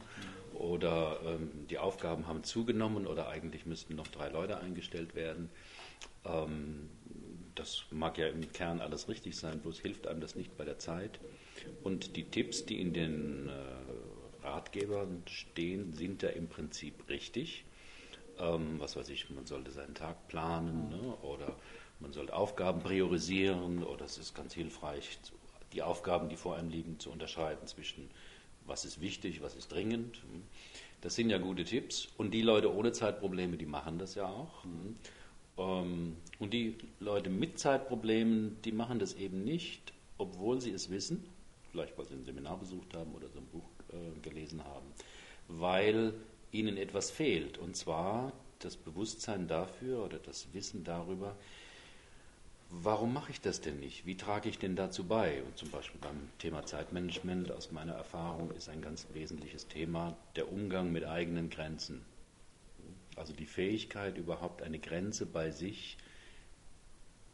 oder 0.53 1.19
ähm, 1.25 1.68
die 1.69 1.77
Aufgaben 1.77 2.27
haben 2.27 2.44
zugenommen 2.44 3.07
oder 3.07 3.30
eigentlich 3.30 3.65
müssten 3.65 3.95
noch 3.95 4.07
drei 4.07 4.30
Leute 4.30 4.59
eingestellt 4.59 5.15
werden. 5.15 5.50
Ähm, 6.25 6.89
das 7.56 7.85
mag 7.92 8.18
ja 8.18 8.27
im 8.27 8.51
Kern 8.51 8.81
alles 8.81 9.09
richtig 9.09 9.38
sein, 9.38 9.59
bloß 9.59 9.80
hilft 9.80 10.07
einem 10.07 10.21
das 10.21 10.35
nicht 10.35 10.56
bei 10.57 10.65
der 10.65 10.80
Zeit. 10.80 11.19
Und 11.83 12.15
die 12.15 12.25
Tipps, 12.25 12.65
die 12.65 12.81
in 12.81 12.94
den 12.94 13.50
äh, 13.50 14.45
Ratgebern 14.45 15.23
stehen, 15.27 15.94
sind 15.94 16.21
ja 16.21 16.29
im 16.29 16.47
Prinzip 16.47 17.09
richtig. 17.09 17.65
Ähm, 18.39 18.79
was 18.79 18.95
weiß 18.95 19.09
ich, 19.09 19.29
man 19.29 19.45
sollte 19.45 19.71
seinen 19.71 19.95
Tag 19.95 20.27
planen 20.27 20.89
ne? 20.89 21.17
oder 21.21 21.56
man 22.00 22.13
sollte 22.13 22.33
Aufgaben 22.33 22.81
priorisieren 22.81 23.83
oder 23.83 24.06
es 24.06 24.17
ist 24.17 24.33
ganz 24.33 24.53
hilfreich, 24.53 25.19
die 25.73 25.81
Aufgaben, 25.81 26.29
die 26.29 26.38
vor 26.38 26.56
einem 26.56 26.69
liegen, 26.69 27.00
zu 27.00 27.11
unterscheiden 27.11 27.67
zwischen 27.67 28.09
was 28.65 28.85
ist 28.85 29.01
wichtig, 29.01 29.41
was 29.41 29.56
ist 29.56 29.71
dringend. 29.71 30.21
Das 31.01 31.15
sind 31.15 31.29
ja 31.29 31.38
gute 31.38 31.63
Tipps. 31.63 32.07
Und 32.17 32.33
die 32.33 32.41
Leute 32.41 32.73
ohne 32.73 32.91
Zeitprobleme, 32.91 33.57
die 33.57 33.65
machen 33.65 33.97
das 33.97 34.15
ja 34.15 34.27
auch. 34.27 34.63
Ähm, 35.57 36.15
und 36.39 36.53
die 36.53 36.75
Leute 37.00 37.29
mit 37.29 37.59
Zeitproblemen, 37.59 38.61
die 38.63 38.71
machen 38.71 39.00
das 39.00 39.15
eben 39.15 39.44
nicht, 39.44 39.91
obwohl 40.17 40.61
sie 40.61 40.71
es 40.71 40.89
wissen, 40.89 41.25
vielleicht 41.71 41.98
weil 41.98 42.06
sie 42.06 42.16
ein 42.16 42.24
Seminar 42.24 42.57
besucht 42.57 42.94
haben 42.94 43.13
oder 43.16 43.27
so 43.30 43.39
ein 43.39 43.48
Buch 43.48 43.69
äh, 43.92 44.19
gelesen 44.21 44.63
haben, 44.63 44.88
weil 45.48 46.13
ihnen 46.51 46.77
etwas 46.77 47.12
fehlt. 47.12 47.57
Und 47.57 47.75
zwar 47.75 48.33
das 48.60 48.75
Bewusstsein 48.75 49.48
dafür 49.48 50.04
oder 50.04 50.19
das 50.19 50.54
Wissen 50.54 50.83
darüber, 50.83 51.36
warum 52.69 53.13
mache 53.13 53.31
ich 53.31 53.42
das 53.42 53.62
denn 53.62 53.80
nicht? 53.80 54.06
Wie 54.06 54.16
trage 54.16 54.50
ich 54.50 54.60
denn 54.60 54.75
dazu 54.75 55.06
bei? 55.06 55.42
Und 55.44 55.57
zum 55.57 55.69
Beispiel 55.69 56.00
beim 56.01 56.30
Thema 56.38 56.66
Zeitmanagement 56.66 57.51
aus 57.51 57.71
meiner 57.71 57.94
Erfahrung 57.94 58.51
ist 58.51 58.69
ein 58.69 58.81
ganz 58.81 59.07
wesentliches 59.13 59.68
Thema 59.68 60.16
der 60.36 60.51
Umgang 60.51 60.92
mit 60.92 61.06
eigenen 61.06 61.50
Grenzen. 61.50 62.06
Also 63.16 63.33
die 63.33 63.45
Fähigkeit, 63.45 64.18
überhaupt 64.18 64.62
eine 64.62 64.80
Grenze 64.80 65.25
bei 65.25 65.51
sich 65.51 65.98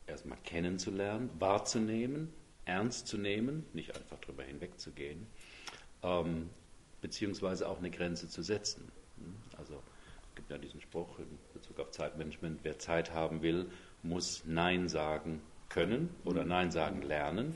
erstmal 0.08 0.38
kennenzulernen, 0.44 1.30
wahrzunehmen, 1.40 2.34
ernst 2.66 3.08
zu 3.08 3.18
nehmen, 3.18 3.66
nicht 3.74 3.96
einfach 3.96 4.18
darüber 4.20 4.44
hinwegzugehen, 4.44 5.26
ähm, 6.04 6.50
beziehungsweise 7.02 7.70
auch 7.70 7.78
eine 7.78 7.92
Grenze 7.92 8.30
zu 8.30 8.42
setzen. 8.42 8.92
Also 9.58 9.82
es 10.30 10.36
gibt 10.36 10.50
ja 10.50 10.58
diesen 10.58 10.82
Spruch 10.82 11.20
in 11.20 11.38
Bezug 11.54 11.80
auf 11.80 11.92
Zeitmanagement, 11.92 12.60
wer 12.64 12.78
Zeit 12.80 13.14
haben 13.14 13.42
will, 13.42 13.68
muss 14.04 14.44
Nein 14.46 14.90
sagen 14.90 15.42
können 15.70 16.10
oder 16.26 16.44
mhm. 16.44 16.50
Nein 16.50 16.72
sagen 16.72 17.02
lernen. 17.02 17.54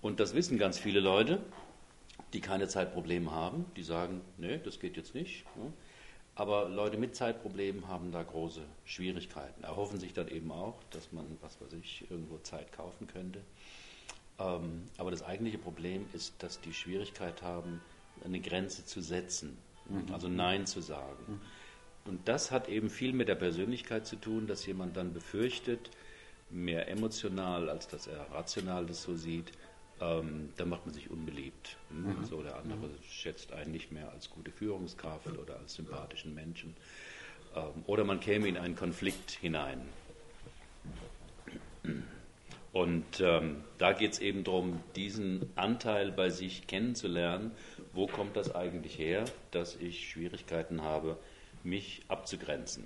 Und 0.00 0.18
das 0.18 0.34
wissen 0.34 0.58
ganz 0.58 0.78
viele 0.78 1.00
Leute, 1.00 1.40
die 2.32 2.40
keine 2.40 2.66
Zeitprobleme 2.66 3.30
haben, 3.30 3.66
die 3.76 3.82
sagen, 3.82 4.20
nee, 4.38 4.58
das 4.58 4.80
geht 4.80 4.96
jetzt 4.96 5.14
nicht. 5.14 5.44
Aber 6.34 6.68
Leute 6.68 6.96
mit 6.96 7.14
Zeitproblemen 7.14 7.88
haben 7.88 8.10
da 8.10 8.22
große 8.22 8.62
Schwierigkeiten, 8.84 9.64
erhoffen 9.64 10.00
sich 10.00 10.14
dann 10.14 10.28
eben 10.28 10.50
auch, 10.50 10.82
dass 10.90 11.12
man, 11.12 11.26
was 11.42 11.60
weiß 11.60 11.74
ich, 11.74 12.10
irgendwo 12.10 12.38
Zeit 12.38 12.72
kaufen 12.72 13.06
könnte. 13.06 13.42
Ähm, 14.42 14.84
aber 14.98 15.10
das 15.10 15.22
eigentliche 15.22 15.58
Problem 15.58 16.06
ist, 16.12 16.34
dass 16.42 16.60
die 16.60 16.72
Schwierigkeit 16.72 17.42
haben, 17.42 17.80
eine 18.24 18.40
Grenze 18.40 18.84
zu 18.84 19.00
setzen, 19.00 19.56
mhm. 19.88 20.12
also 20.12 20.28
Nein 20.28 20.66
zu 20.66 20.80
sagen. 20.80 21.22
Mhm. 21.26 21.40
Und 22.04 22.28
das 22.28 22.50
hat 22.50 22.68
eben 22.68 22.90
viel 22.90 23.12
mit 23.12 23.28
der 23.28 23.36
Persönlichkeit 23.36 24.06
zu 24.06 24.16
tun, 24.16 24.46
dass 24.46 24.66
jemand 24.66 24.96
dann 24.96 25.12
befürchtet, 25.12 25.90
mehr 26.50 26.88
emotional, 26.88 27.70
als 27.70 27.88
dass 27.88 28.06
er 28.06 28.30
rational 28.32 28.86
das 28.86 29.02
so 29.02 29.14
sieht, 29.14 29.52
ähm, 30.00 30.50
dann 30.56 30.68
macht 30.68 30.84
man 30.84 30.94
sich 30.94 31.10
unbeliebt. 31.10 31.76
Mhm. 31.90 32.24
So 32.24 32.42
der 32.42 32.56
andere 32.56 32.88
mhm. 32.88 32.96
schätzt 33.08 33.52
einen 33.52 33.70
nicht 33.70 33.92
mehr 33.92 34.10
als 34.10 34.30
gute 34.30 34.50
Führungskraft 34.50 35.38
oder 35.38 35.58
als 35.58 35.74
sympathischen 35.74 36.34
Menschen. 36.34 36.74
Ähm, 37.54 37.84
oder 37.86 38.04
man 38.04 38.20
käme 38.20 38.48
in 38.48 38.56
einen 38.56 38.76
Konflikt 38.76 39.30
hinein. 39.30 39.82
Und 42.72 43.20
ähm, 43.20 43.62
da 43.78 43.92
geht 43.92 44.12
es 44.12 44.18
eben 44.18 44.44
darum, 44.44 44.80
diesen 44.96 45.50
Anteil 45.56 46.10
bei 46.10 46.30
sich 46.30 46.66
kennenzulernen. 46.66 47.50
Wo 47.92 48.06
kommt 48.06 48.36
das 48.36 48.54
eigentlich 48.54 48.98
her, 48.98 49.24
dass 49.50 49.76
ich 49.76 50.08
Schwierigkeiten 50.08 50.82
habe, 50.82 51.18
mich 51.64 52.02
abzugrenzen. 52.08 52.84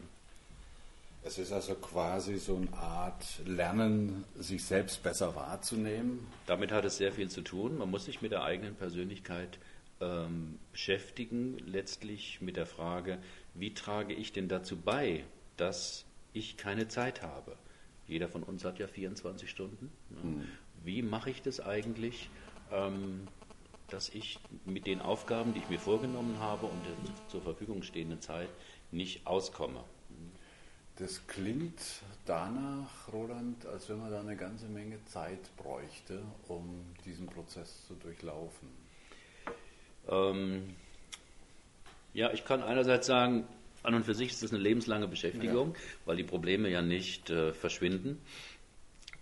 Es 1.22 1.38
ist 1.38 1.52
also 1.52 1.74
quasi 1.74 2.38
so 2.38 2.56
eine 2.56 2.72
Art 2.72 3.24
Lernen, 3.44 4.24
sich 4.38 4.64
selbst 4.64 5.02
besser 5.02 5.34
wahrzunehmen. 5.34 6.26
Damit 6.46 6.70
hat 6.70 6.84
es 6.84 6.98
sehr 6.98 7.12
viel 7.12 7.28
zu 7.28 7.42
tun. 7.42 7.78
Man 7.78 7.90
muss 7.90 8.04
sich 8.04 8.22
mit 8.22 8.30
der 8.30 8.44
eigenen 8.44 8.76
Persönlichkeit 8.76 9.58
ähm, 10.00 10.58
beschäftigen, 10.70 11.58
letztlich 11.66 12.40
mit 12.40 12.56
der 12.56 12.66
Frage, 12.66 13.18
wie 13.54 13.74
trage 13.74 14.14
ich 14.14 14.32
denn 14.32 14.48
dazu 14.48 14.76
bei, 14.76 15.24
dass 15.56 16.04
ich 16.32 16.56
keine 16.56 16.86
Zeit 16.86 17.22
habe? 17.22 17.56
Jeder 18.06 18.28
von 18.28 18.42
uns 18.42 18.64
hat 18.64 18.78
ja 18.78 18.86
24 18.86 19.50
Stunden. 19.50 19.90
Ne? 20.10 20.18
Mhm. 20.22 20.44
Wie 20.84 21.02
mache 21.02 21.30
ich 21.30 21.42
das 21.42 21.60
eigentlich, 21.60 22.30
ähm, 22.70 23.26
dass 23.88 24.08
ich 24.08 24.38
mit 24.64 24.86
den 24.86 25.00
Aufgaben, 25.00 25.54
die 25.54 25.60
ich 25.60 25.68
mir 25.68 25.78
vorgenommen 25.78 26.38
habe 26.40 26.66
und 26.66 26.78
der 26.84 27.28
zur 27.28 27.42
Verfügung 27.42 27.82
stehenden 27.82 28.20
Zeit 28.20 28.48
nicht 28.90 29.26
auskomme. 29.26 29.82
Das 30.96 31.26
klingt 31.26 31.80
danach, 32.25 33.12
Roland, 33.12 33.66
als 33.66 33.88
wenn 33.90 33.98
man 33.98 34.10
da 34.10 34.20
eine 34.20 34.36
ganze 34.36 34.66
Menge 34.66 35.04
Zeit 35.04 35.54
bräuchte, 35.56 36.22
um 36.48 36.86
diesen 37.04 37.26
Prozess 37.26 37.86
zu 37.86 37.94
durchlaufen. 37.94 38.68
Ähm, 40.08 40.75
ja, 42.14 42.32
ich 42.32 42.46
kann 42.46 42.62
einerseits 42.62 43.06
sagen, 43.06 43.46
an 43.86 43.94
und 43.94 44.04
für 44.04 44.14
sich 44.14 44.30
ist 44.30 44.42
das 44.42 44.52
eine 44.52 44.62
lebenslange 44.62 45.08
Beschäftigung, 45.08 45.74
ja. 45.74 45.80
weil 46.04 46.16
die 46.16 46.24
Probleme 46.24 46.68
ja 46.68 46.82
nicht 46.82 47.30
äh, 47.30 47.52
verschwinden. 47.52 48.18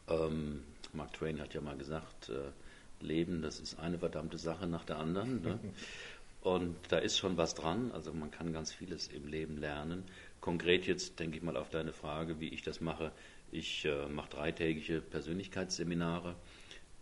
Ähm, 0.08 0.62
Mark 0.92 1.12
Twain 1.14 1.40
hat 1.40 1.54
ja 1.54 1.60
mal 1.60 1.76
gesagt, 1.76 2.28
äh, 2.30 3.04
Leben, 3.04 3.42
das 3.42 3.60
ist 3.60 3.78
eine 3.78 3.98
verdammte 3.98 4.38
Sache 4.38 4.66
nach 4.66 4.84
der 4.84 4.98
anderen. 4.98 5.42
Ne? 5.42 5.58
Und 6.42 6.76
da 6.88 6.98
ist 6.98 7.16
schon 7.16 7.36
was 7.36 7.54
dran. 7.54 7.90
Also 7.92 8.12
man 8.12 8.30
kann 8.30 8.52
ganz 8.52 8.72
vieles 8.72 9.08
im 9.08 9.26
Leben 9.26 9.56
lernen. 9.56 10.04
Konkret 10.40 10.86
jetzt 10.86 11.18
denke 11.18 11.38
ich 11.38 11.42
mal 11.42 11.56
auf 11.56 11.70
deine 11.70 11.92
Frage, 11.92 12.38
wie 12.38 12.48
ich 12.48 12.62
das 12.62 12.80
mache. 12.80 13.12
Ich 13.50 13.86
äh, 13.86 14.08
mache 14.08 14.30
dreitägige 14.30 15.00
Persönlichkeitsseminare, 15.00 16.34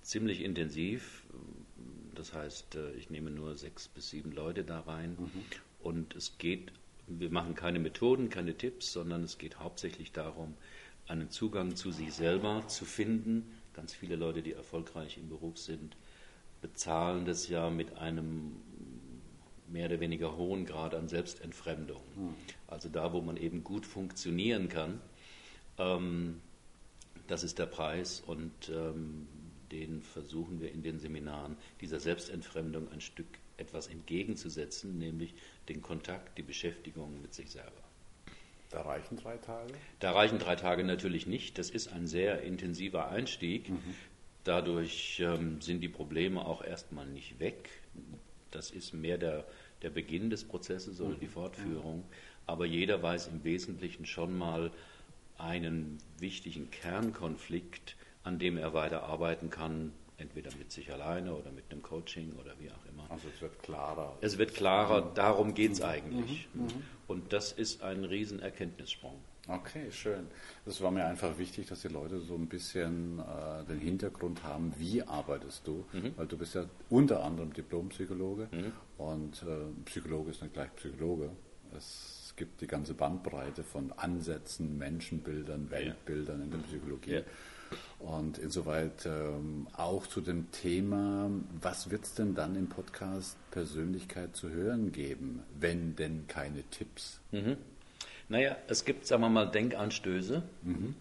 ziemlich 0.02 0.42
intensiv. 0.42 1.24
Das 2.14 2.32
heißt, 2.32 2.76
äh, 2.76 2.92
ich 2.92 3.10
nehme 3.10 3.30
nur 3.30 3.56
sechs 3.56 3.88
bis 3.88 4.10
sieben 4.10 4.32
Leute 4.32 4.62
da 4.62 4.80
rein. 4.80 5.16
Mhm. 5.18 5.44
Und 5.80 6.14
es 6.14 6.38
geht, 6.38 6.72
wir 7.06 7.30
machen 7.30 7.54
keine 7.54 7.78
Methoden, 7.78 8.30
keine 8.30 8.56
Tipps, 8.56 8.92
sondern 8.92 9.22
es 9.22 9.38
geht 9.38 9.58
hauptsächlich 9.58 10.12
darum, 10.12 10.54
einen 11.06 11.30
Zugang 11.30 11.76
zu 11.76 11.90
sich 11.90 12.12
selber 12.12 12.66
zu 12.68 12.84
finden. 12.84 13.50
Ganz 13.74 13.94
viele 13.94 14.16
Leute, 14.16 14.42
die 14.42 14.52
erfolgreich 14.52 15.18
im 15.18 15.28
Beruf 15.28 15.58
sind, 15.58 15.96
bezahlen 16.60 17.24
das 17.24 17.48
ja 17.48 17.70
mit 17.70 17.96
einem 17.96 18.56
mehr 19.68 19.86
oder 19.86 20.00
weniger 20.00 20.36
hohen 20.36 20.66
Grad 20.66 20.94
an 20.94 21.08
Selbstentfremdung. 21.08 22.02
Mhm. 22.16 22.34
Also 22.68 22.88
da, 22.88 23.12
wo 23.12 23.20
man 23.20 23.36
eben 23.36 23.64
gut 23.64 23.86
funktionieren 23.86 24.68
kann, 24.68 25.00
ähm, 25.78 26.40
das 27.26 27.42
ist 27.42 27.58
der 27.58 27.66
Preis 27.66 28.20
und 28.20 28.52
ähm, 28.68 29.26
den 29.70 30.02
versuchen 30.02 30.60
wir 30.60 30.70
in 30.70 30.82
den 30.82 30.98
Seminaren 30.98 31.56
dieser 31.80 31.98
Selbstentfremdung 31.98 32.92
ein 32.92 33.00
Stück 33.00 33.38
etwas 33.62 33.86
entgegenzusetzen, 33.86 34.98
nämlich 34.98 35.34
den 35.68 35.80
Kontakt, 35.80 36.36
die 36.36 36.42
Beschäftigung 36.42 37.22
mit 37.22 37.32
sich 37.32 37.50
selber. 37.50 37.82
Da 38.70 38.82
reichen 38.82 39.16
drei 39.16 39.36
Tage? 39.36 39.72
Da 40.00 40.12
reichen 40.12 40.38
drei 40.38 40.56
Tage 40.56 40.82
natürlich 40.82 41.26
nicht. 41.26 41.58
Das 41.58 41.70
ist 41.70 41.92
ein 41.92 42.06
sehr 42.06 42.42
intensiver 42.42 43.10
Einstieg. 43.10 43.68
Mhm. 43.68 43.94
Dadurch 44.44 45.20
ähm, 45.20 45.60
sind 45.60 45.82
die 45.82 45.88
Probleme 45.88 46.44
auch 46.44 46.64
erstmal 46.64 47.06
nicht 47.06 47.38
weg. 47.38 47.70
Das 48.50 48.70
ist 48.70 48.92
mehr 48.92 49.18
der, 49.18 49.46
der 49.82 49.90
Beginn 49.90 50.30
des 50.30 50.44
Prozesses 50.44 51.00
oder 51.00 51.14
die 51.14 51.28
Fortführung. 51.28 52.04
Aber 52.46 52.66
jeder 52.66 53.02
weiß 53.02 53.28
im 53.28 53.44
Wesentlichen 53.44 54.06
schon 54.06 54.36
mal 54.36 54.72
einen 55.38 55.98
wichtigen 56.18 56.70
Kernkonflikt, 56.70 57.96
an 58.24 58.38
dem 58.38 58.56
er 58.56 58.74
weiter 58.74 59.04
arbeiten 59.04 59.50
kann, 59.50 59.92
entweder 60.22 60.50
mit 60.56 60.72
sich 60.72 60.90
alleine 60.92 61.34
oder 61.34 61.52
mit 61.52 61.64
einem 61.70 61.82
Coaching 61.82 62.32
oder 62.40 62.54
wie 62.58 62.70
auch 62.70 62.86
immer. 62.90 63.10
Also 63.10 63.28
es 63.34 63.42
wird 63.42 63.62
klarer. 63.62 64.16
Es 64.20 64.38
wird 64.38 64.54
klarer, 64.54 65.12
darum 65.14 65.54
geht 65.54 65.72
es 65.72 65.80
mhm. 65.80 65.84
eigentlich. 65.84 66.48
Mhm. 66.54 66.62
Mhm. 66.62 66.82
Und 67.06 67.32
das 67.32 67.52
ist 67.52 67.82
ein 67.82 68.04
Riesenerkenntnissprung. 68.04 69.20
Okay, 69.48 69.90
schön. 69.90 70.28
Es 70.66 70.80
war 70.80 70.92
mir 70.92 71.04
einfach 71.04 71.36
wichtig, 71.36 71.66
dass 71.66 71.82
die 71.82 71.88
Leute 71.88 72.20
so 72.20 72.34
ein 72.34 72.46
bisschen 72.46 73.18
äh, 73.18 73.64
den 73.64 73.80
Hintergrund 73.80 74.44
haben, 74.44 74.72
wie 74.78 75.02
arbeitest 75.02 75.66
du, 75.66 75.84
mhm. 75.92 76.12
weil 76.16 76.26
du 76.26 76.38
bist 76.38 76.54
ja 76.54 76.64
unter 76.90 77.24
anderem 77.24 77.52
Diplompsychologe 77.52 78.48
mhm. 78.52 78.72
und 78.98 79.42
äh, 79.42 79.84
Psychologe 79.86 80.30
ist 80.30 80.42
nicht 80.42 80.54
gleich 80.54 80.72
Psychologe. 80.76 81.30
Es 81.76 82.34
gibt 82.36 82.60
die 82.60 82.68
ganze 82.68 82.94
Bandbreite 82.94 83.64
von 83.64 83.92
Ansätzen, 83.92 84.78
Menschenbildern, 84.78 85.70
Weltbildern 85.70 86.42
in 86.42 86.50
der 86.50 86.60
mhm. 86.60 86.64
Psychologie. 86.64 87.14
Ja. 87.14 87.22
Und 88.04 88.38
insoweit 88.38 89.06
ähm, 89.06 89.68
auch 89.76 90.06
zu 90.06 90.20
dem 90.20 90.50
Thema, 90.50 91.30
was 91.60 91.90
wird 91.90 92.04
es 92.04 92.14
denn 92.14 92.34
dann 92.34 92.56
im 92.56 92.68
Podcast 92.68 93.36
Persönlichkeit 93.52 94.34
zu 94.34 94.50
hören 94.50 94.90
geben, 94.90 95.42
wenn 95.58 95.94
denn 95.94 96.26
keine 96.26 96.64
Tipps? 96.70 97.20
Mhm. 97.30 97.56
Naja, 98.28 98.56
es 98.66 98.84
gibt, 98.84 99.06
sagen 99.06 99.22
wir 99.22 99.28
mal, 99.28 99.46
Denkanstöße. 99.46 100.42
Mhm. 100.62 100.94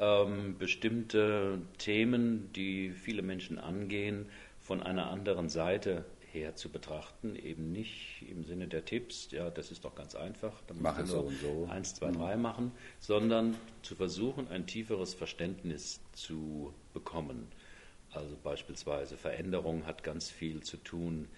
Ähm, 0.00 0.56
bestimmte 0.58 1.58
Themen, 1.78 2.50
die 2.54 2.90
viele 2.90 3.22
Menschen 3.22 3.58
angehen, 3.58 4.26
von 4.60 4.82
einer 4.82 5.10
anderen 5.10 5.48
Seite 5.48 6.04
her 6.32 6.54
zu 6.54 6.68
betrachten, 6.68 7.36
eben 7.36 7.72
nicht 7.72 8.22
im 8.28 8.44
Sinne 8.44 8.68
der 8.68 8.84
Tipps, 8.84 9.30
ja, 9.30 9.50
das 9.50 9.70
ist 9.70 9.84
doch 9.84 9.94
ganz 9.94 10.14
einfach, 10.14 10.52
da 10.66 10.74
muss 10.74 11.08
so 11.08 11.20
und 11.20 11.40
so. 11.40 11.68
eins, 11.70 11.94
zwei, 11.94 12.10
drei 12.10 12.36
mhm. 12.36 12.42
machen, 12.42 12.72
sondern 13.00 13.56
zu 13.82 13.94
versuchen, 13.94 14.48
ein 14.48 14.66
tieferes 14.66 15.14
Verständnis 15.14 16.00
zu 16.12 16.72
bekommen. 16.92 17.48
Also 18.12 18.36
beispielsweise 18.42 19.16
Veränderung 19.16 19.86
hat 19.86 20.02
ganz 20.02 20.30
viel 20.30 20.62
zu 20.62 20.76
tun 20.78 21.28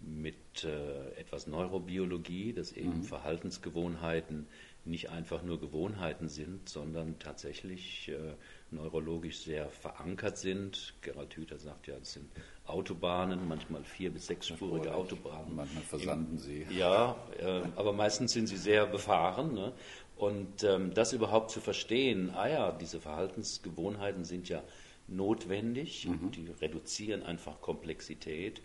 mit 0.00 0.64
äh, 0.64 1.10
etwas 1.20 1.46
Neurobiologie, 1.46 2.52
dass 2.52 2.72
eben 2.72 2.98
mhm. 2.98 3.04
Verhaltensgewohnheiten 3.04 4.46
nicht 4.84 5.10
einfach 5.10 5.42
nur 5.42 5.60
Gewohnheiten 5.60 6.28
sind, 6.28 6.68
sondern 6.68 7.18
tatsächlich 7.18 8.08
äh, 8.08 8.34
neurologisch 8.72 9.40
sehr 9.40 9.68
verankert 9.68 10.38
sind. 10.38 10.94
Gerald 11.02 11.34
Hüther 11.36 11.58
sagt 11.58 11.86
ja, 11.86 11.94
es 12.00 12.14
sind 12.14 12.30
Autobahnen, 12.66 13.46
manchmal 13.46 13.84
vier- 13.84 14.10
bis 14.10 14.26
sechsspurige 14.26 14.94
Autobahnen. 14.94 15.54
Manchmal 15.54 15.82
versanden 15.82 16.38
sie. 16.38 16.66
Ja, 16.70 17.16
äh, 17.38 17.62
aber 17.76 17.92
meistens 17.92 18.32
sind 18.32 18.46
sie 18.46 18.56
sehr 18.56 18.86
befahren. 18.86 19.54
Ne? 19.54 19.72
Und 20.16 20.64
ähm, 20.64 20.94
das 20.94 21.12
überhaupt 21.12 21.50
zu 21.50 21.60
verstehen, 21.60 22.30
ah 22.34 22.48
ja, 22.48 22.72
diese 22.72 23.00
Verhaltensgewohnheiten 23.00 24.24
sind 24.24 24.48
ja 24.48 24.62
notwendig, 25.08 26.06
mhm. 26.06 26.30
die 26.30 26.48
reduzieren 26.60 27.22
einfach 27.22 27.60
Komplexität. 27.60 28.62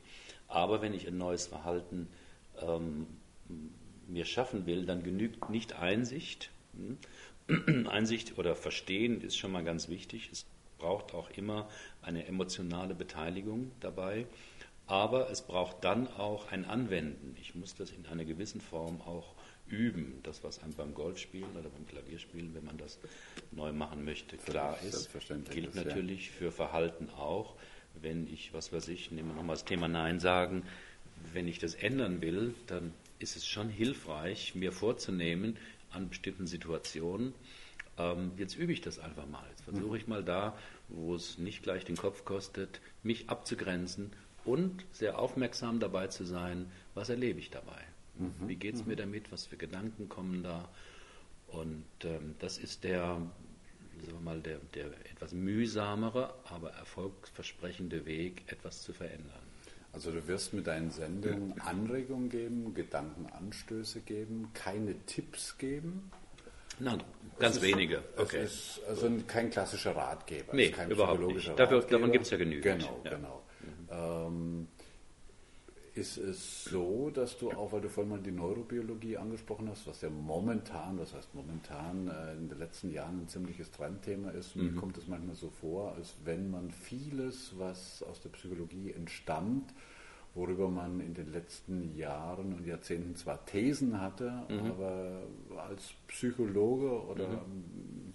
Aber 0.48 0.82
wenn 0.82 0.94
ich 0.94 1.08
ein 1.08 1.18
neues 1.18 1.48
Verhalten 1.48 2.08
ähm, 2.62 3.08
mir 4.08 4.26
schaffen 4.26 4.66
will, 4.66 4.86
dann 4.86 5.04
genügt 5.04 5.50
nicht 5.50 5.74
Einsicht. 5.74 6.52
Hm? 6.76 6.98
Einsicht 7.90 8.38
oder 8.38 8.56
Verstehen 8.56 9.22
ist 9.22 9.38
schon 9.38 9.52
mal 9.52 9.64
ganz 9.64 9.90
wichtig. 9.90 10.30
Es 10.32 10.46
braucht 10.78 11.14
auch 11.14 11.30
immer 11.32 11.68
eine 12.02 12.26
emotionale 12.26 12.94
Beteiligung 12.94 13.72
dabei. 13.80 14.26
Aber 14.86 15.30
es 15.30 15.42
braucht 15.42 15.84
dann 15.84 16.08
auch 16.08 16.52
ein 16.52 16.64
Anwenden. 16.64 17.36
Ich 17.42 17.56
muss 17.56 17.76
das 17.76 17.92
in 17.92 18.06
einer 18.06 18.24
gewissen 18.24 18.62
Form 18.62 19.02
auch 19.02 19.34
üben. 19.68 20.20
Das, 20.24 20.44
was 20.46 20.64
einem 20.64 20.74
beim 20.74 20.94
Golfspielen 20.94 21.52
oder 21.58 21.70
beim 21.70 21.86
Klavierspielen, 21.88 22.54
wenn 22.56 22.64
man 22.64 22.78
das 22.78 22.98
neu 23.52 23.74
machen 23.74 24.06
möchte, 24.06 24.38
klar 24.38 24.78
ist, 24.82 25.10
gilt 25.52 25.76
natürlich 25.76 26.32
für 26.32 26.54
Verhalten 26.54 27.10
auch. 27.10 27.56
Wenn 28.02 28.28
ich, 28.28 28.54
was 28.54 28.72
weiß 28.72 28.88
ich, 28.90 29.12
nehmen 29.12 29.30
wir 29.30 29.36
nochmal 29.36 29.56
das 29.58 29.66
Thema 29.66 29.90
Nein 29.90 30.22
sagen, 30.22 30.64
wenn 31.34 31.48
ich 31.48 31.60
das 31.60 31.74
ändern 31.74 32.22
will, 32.22 32.54
dann 32.68 32.94
ist 33.20 33.36
es 33.36 33.46
schon 33.46 33.70
hilfreich, 33.70 34.56
mir 34.56 34.72
vorzunehmen, 34.72 35.58
an 35.92 36.10
bestimmten 36.10 36.48
Situationen, 36.48 37.34
ähm, 37.98 38.32
jetzt 38.38 38.56
übe 38.56 38.74
ich 38.74 38.82
das 38.82 39.00
einfach 39.00 39.28
mal. 39.28 39.46
Jetzt 39.50 39.64
versuche 39.64 39.98
ich 39.98 40.08
mal 40.08 40.24
da, 40.24 40.58
wo 40.88 41.16
es 41.16 41.38
nicht 41.38 41.64
gleich 41.64 41.86
den 41.86 41.98
Kopf 41.98 42.26
kostet, 42.26 42.80
mich 43.04 43.30
abzugrenzen 43.30 44.12
und 44.46 44.86
sehr 44.92 45.20
aufmerksam 45.20 45.80
dabei 45.80 46.08
zu 46.08 46.24
sein, 46.24 46.72
was 46.94 47.10
erlebe 47.10 47.40
ich 47.40 47.50
dabei. 47.50 47.84
Mhm. 48.18 48.48
Wie 48.48 48.56
geht 48.56 48.76
es 48.76 48.82
mhm. 48.82 48.90
mir 48.90 48.96
damit, 48.96 49.32
was 49.32 49.46
für 49.46 49.58
Gedanken 49.58 50.10
kommen 50.10 50.44
da. 50.44 50.70
Und 51.48 51.86
ähm, 52.04 52.36
das 52.40 52.58
ist 52.58 52.84
der, 52.84 53.04
sagen 53.04 53.32
wir 54.06 54.20
mal, 54.20 54.42
der, 54.42 54.60
der 54.74 54.88
etwas 55.12 55.34
mühsamere, 55.34 56.34
aber 56.46 56.72
erfolgsversprechende 56.72 58.06
Weg, 58.06 58.44
etwas 58.48 58.82
zu 58.82 58.94
verändern. 58.94 59.47
Also 59.98 60.12
du 60.12 60.28
wirst 60.28 60.54
mit 60.54 60.68
deinen 60.68 60.92
Sendungen 60.92 61.60
Anregungen 61.60 62.30
geben, 62.30 62.76
Gedankenanstöße 62.76 64.02
geben, 64.02 64.52
keine 64.54 64.94
Tipps 65.08 65.58
geben? 65.58 66.12
Nein, 66.78 67.02
ganz 67.40 67.56
ist, 67.56 67.64
wenige. 67.64 68.04
Okay. 68.16 68.42
Es 68.44 68.78
ist 68.78 68.82
also 68.88 69.12
kein 69.26 69.50
klassischer 69.50 69.96
Ratgeber. 69.96 70.54
Nee, 70.54 70.70
kein 70.70 70.92
überhaupt 70.92 71.26
nicht. 71.26 71.52
Dafür, 71.58 71.82
davon 71.82 72.12
gibt 72.12 72.26
es 72.26 72.30
ja 72.30 72.38
genügend. 72.38 72.64
Genau, 72.64 73.02
ja. 73.06 73.10
genau. 73.16 73.44
Mhm. 73.60 73.88
Ähm, 73.90 74.68
ist 75.98 76.18
es 76.18 76.66
so, 76.66 77.10
dass 77.10 77.38
du 77.38 77.52
auch, 77.52 77.72
weil 77.72 77.82
du 77.82 77.90
vorhin 77.90 78.12
mal 78.12 78.20
die 78.20 78.32
Neurobiologie 78.32 79.18
angesprochen 79.18 79.70
hast, 79.70 79.88
was 79.88 80.02
ja 80.02 80.10
momentan, 80.10 80.98
das 80.98 81.14
heißt 81.14 81.34
momentan 81.34 82.08
äh, 82.08 82.34
in 82.34 82.50
den 82.50 82.60
letzten 82.60 82.92
Jahren 82.92 83.22
ein 83.22 83.28
ziemliches 83.28 83.72
Trendthema 83.72 84.30
ist, 84.32 84.56
mhm. 84.56 84.66
mir 84.66 84.80
kommt 84.80 84.98
es 84.98 85.08
manchmal 85.08 85.36
so 85.36 85.50
vor, 85.50 85.94
als 85.96 86.16
wenn 86.24 86.52
man 86.52 86.72
vieles, 86.72 87.54
was 87.58 88.04
aus 88.04 88.22
der 88.22 88.30
Psychologie 88.30 88.92
entstammt, 88.92 89.74
worüber 90.36 90.70
man 90.70 91.00
in 91.00 91.14
den 91.14 91.32
letzten 91.32 91.96
Jahren 91.96 92.54
und 92.54 92.66
Jahrzehnten 92.66 93.16
zwar 93.16 93.46
Thesen 93.46 94.00
hatte, 94.00 94.46
mhm. 94.50 94.72
aber 94.72 95.24
als 95.68 95.94
Psychologe 96.08 97.02
oder 97.08 97.28
mhm. 97.28 98.14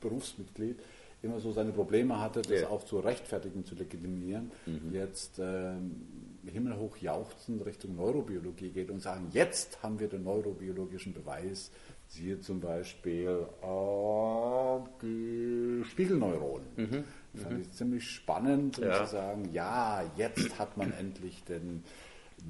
Berufsmitglied 0.00 0.78
immer 1.22 1.40
so 1.40 1.50
seine 1.50 1.72
Probleme 1.72 2.20
hatte, 2.20 2.42
das 2.42 2.62
ja. 2.62 2.68
auch 2.68 2.84
zu 2.84 3.00
rechtfertigen, 3.00 3.64
zu 3.64 3.74
legitimieren, 3.74 4.52
mhm. 4.66 4.94
jetzt 4.94 5.40
ähm, 5.42 6.06
himmelhoch 6.48 6.96
jauchzend 6.98 7.64
Richtung 7.64 7.96
Neurobiologie 7.96 8.70
geht 8.70 8.90
und 8.90 9.00
sagen, 9.00 9.28
jetzt 9.32 9.82
haben 9.82 9.98
wir 9.98 10.08
den 10.08 10.24
neurobiologischen 10.24 11.12
Beweis, 11.12 11.70
siehe 12.08 12.40
zum 12.40 12.60
Beispiel 12.60 13.46
äh, 13.62 14.78
die 15.02 15.84
Spiegelneuronen. 15.90 16.66
Mhm. 16.76 17.04
Das 17.32 17.42
fand 17.42 17.56
mhm. 17.56 17.62
ich 17.62 17.72
ziemlich 17.72 18.10
spannend, 18.10 18.78
um 18.78 18.84
ja. 18.84 19.04
zu 19.04 19.12
sagen, 19.12 19.52
ja, 19.52 20.04
jetzt 20.16 20.58
hat 20.58 20.76
man 20.76 20.92
endlich 20.98 21.42
den 21.44 21.82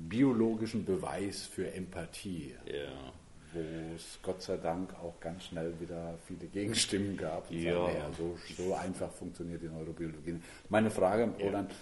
biologischen 0.09 0.85
Beweis 0.85 1.43
für 1.43 1.73
Empathie. 1.73 2.55
Ja. 2.67 3.13
wo 3.55 3.61
es 3.95 4.19
Gott 4.23 4.43
sei 4.43 4.59
Dank 4.59 4.93
auch 4.95 5.19
ganz 5.21 5.45
schnell 5.45 5.73
wieder 5.81 6.19
viele 6.27 6.47
Gegenstimmen 6.47 7.17
gab. 7.17 7.51
Ja. 7.51 7.87
Sagen, 7.87 7.97
ja, 7.97 8.11
so, 8.13 8.37
so 8.57 8.75
einfach 8.75 9.11
funktioniert 9.11 9.63
die 9.63 9.69
Neurobiologie. 9.69 10.41
Meine 10.69 10.91
Frage, 10.91 11.33
Roland, 11.41 11.73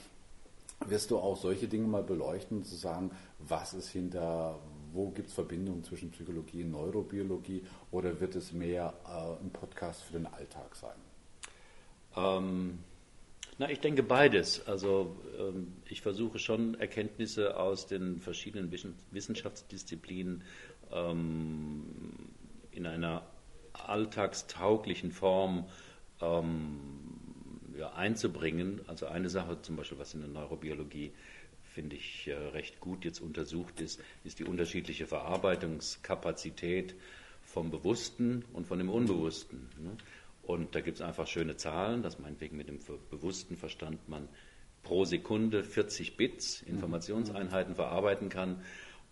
wirst 0.91 1.11
du 1.11 1.19
auch 1.19 1.37
solche 1.37 1.69
Dinge 1.69 1.87
mal 1.87 2.03
beleuchten, 2.03 2.65
zu 2.65 2.75
sagen, 2.75 3.11
was 3.39 3.75
ist 3.75 3.89
hinter, 3.89 4.59
wo 4.93 5.11
gibt 5.11 5.29
es 5.29 5.35
Verbindungen 5.35 5.85
zwischen 5.85 6.11
Psychologie 6.11 6.63
und 6.65 6.73
Neurobiologie 6.73 7.65
oder 7.91 8.21
wird 8.21 8.35
es 8.37 8.53
mehr 8.53 8.95
äh, 9.07 9.43
ein 9.43 9.51
Podcast 9.51 10.03
für 10.03 10.15
den 10.15 10.27
Alltag 10.27 10.77
sein? 10.77 10.97
Ähm, 12.17 12.79
na, 13.59 13.71
ich 13.71 13.81
denke 13.81 14.03
beides. 14.03 14.67
Also 14.67 15.17
ähm, 15.39 15.75
ich 15.89 16.01
versuche 16.01 16.39
schon 16.39 16.75
Erkenntnisse 16.75 17.57
aus 17.57 17.87
den 17.87 18.19
verschiedenen 18.19 18.73
Wissenschaftsdisziplinen 19.11 20.43
ähm, 20.93 21.85
in 22.73 22.87
einer 22.87 23.23
alltagstauglichen 23.73 25.13
Form 25.13 25.67
ähm, 26.21 27.14
ja, 27.79 27.93
einzubringen. 27.95 28.81
Also 28.87 29.07
eine 29.07 29.29
Sache 29.29 29.61
zum 29.63 29.77
Beispiel, 29.77 29.99
was 29.99 30.15
in 30.15 30.21
der 30.21 30.31
Neurobiologie 30.31 31.13
finde 31.63 31.97
ich 31.97 32.29
äh, 32.29 32.35
recht 32.35 32.81
gut 32.81 33.05
jetzt 33.05 33.21
untersucht 33.21 33.81
ist, 33.81 34.01
ist 34.23 34.39
die 34.39 34.45
unterschiedliche 34.45 35.07
Verarbeitungskapazität 35.07 36.95
vom 37.43 37.71
Bewussten 37.71 38.45
und 38.53 38.67
von 38.67 38.79
dem 38.79 38.89
Unbewussten. 38.89 39.69
Ne? 39.79 39.97
Und 40.43 40.75
da 40.75 40.81
gibt 40.81 40.99
es 40.99 41.03
einfach 41.03 41.27
schöne 41.27 41.57
Zahlen, 41.57 42.03
dass 42.03 42.19
meinetwegen 42.19 42.57
mit 42.57 42.69
dem 42.69 42.79
bewussten 43.11 43.57
Verstand 43.57 44.09
man 44.09 44.29
pro 44.83 45.05
Sekunde 45.05 45.65
40 45.65 46.17
Bits, 46.17 46.63
Informationseinheiten 46.63 47.75
verarbeiten 47.75 48.29
kann. 48.29 48.63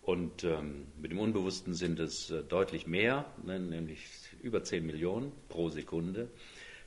Und 0.02 0.44
ähm, 0.44 0.86
mit 1.00 1.10
dem 1.10 1.18
Unbewussten 1.18 1.74
sind 1.74 1.98
es 1.98 2.30
äh, 2.30 2.42
deutlich 2.42 2.86
mehr, 2.86 3.24
ne, 3.44 3.58
nämlich 3.58 4.04
über 4.42 4.62
10 4.62 4.84
Millionen 4.84 5.32
pro 5.48 5.68
Sekunde. 5.68 6.28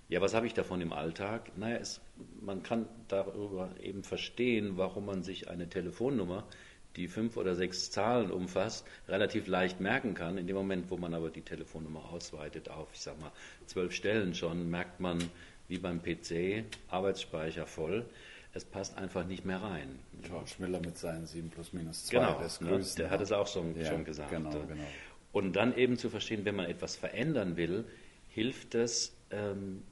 Ja, 0.08 0.22
was 0.22 0.34
habe 0.34 0.46
ich 0.46 0.54
davon 0.54 0.82
im 0.82 0.94
Alltag? 0.94 1.58
Naja, 1.58 1.78
es, 1.78 2.00
man 2.42 2.62
kann 2.62 2.88
darüber 3.08 3.70
eben 3.82 4.04
verstehen, 4.04 4.78
warum 4.78 5.06
man 5.06 5.24
sich 5.24 5.50
eine 5.50 5.68
Telefonnummer 5.68 6.46
die 6.96 7.08
fünf 7.08 7.38
oder 7.38 7.56
sechs 7.56 7.92
Zahlen 7.92 8.32
umfasst, 8.32 8.86
relativ 9.08 9.48
leicht 9.48 9.80
merken 9.80 10.14
kann. 10.14 10.38
In 10.38 10.48
dem 10.48 10.56
Moment, 10.56 10.90
wo 10.90 10.98
man 10.98 11.14
aber 11.14 11.30
die 11.30 11.42
Telefonnummer 11.42 12.06
ausweitet 12.12 12.70
auf, 12.70 12.88
ich 12.94 13.02
sag 13.02 13.20
mal, 13.20 13.32
zwölf 13.66 13.94
Stellen 13.94 14.34
schon, 14.34 14.70
merkt 14.70 15.00
man, 15.00 15.22
wie 15.68 15.78
beim 15.78 16.02
PC, 16.02 16.64
Arbeitsspeicher 16.90 17.66
voll. 17.66 18.06
Es 18.54 18.64
passt 18.64 18.98
einfach 18.98 19.26
nicht 19.26 19.44
mehr 19.44 19.62
rein. 19.62 20.00
George 20.24 20.52
Miller 20.60 20.80
mit 20.80 20.98
seinen 20.98 21.26
7 21.26 21.50
plus 21.50 21.74
minus 21.74 22.06
2 22.06 22.18
genau, 22.18 22.40
des 22.40 22.60
Größten. 22.60 23.04
Der 23.04 23.12
hat 23.12 23.20
es 23.20 23.32
auch 23.32 23.48
schon, 23.48 23.78
ja, 23.78 23.86
schon 23.86 24.06
gesagt. 24.06 24.30
Genau, 24.30 24.52
genau. 24.52 24.84
Und 25.34 25.58
dann 25.58 25.76
eben 25.76 25.98
zu 25.98 26.10
verstehen, 26.10 26.46
wenn 26.46 26.56
man 26.56 26.68
etwas 26.68 26.96
verändern 26.96 27.58
will, 27.58 27.84
hilft 28.30 28.74
es, 28.76 29.14
ähm, 29.32 29.84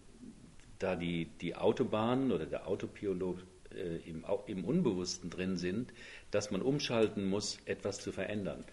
da 0.80 0.96
die, 0.96 1.26
die 1.42 1.56
Autobahnen 1.56 2.32
oder 2.32 2.46
der 2.46 2.68
Autopilot 2.68 3.46
äh, 3.74 3.98
im, 4.10 4.26
im 4.48 4.66
Unbewussten 4.66 5.30
drin 5.30 5.58
sind, 5.58 5.94
dass 6.32 6.52
man 6.52 6.62
umschalten 6.62 7.26
muss, 7.30 7.58
etwas 7.66 8.00
zu 8.00 8.12
verändern. 8.12 8.64